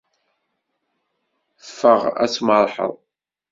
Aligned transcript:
Ffeɣ 1.67 2.01
ad 2.23 2.29
tmerrḥeḍ! 2.33 2.93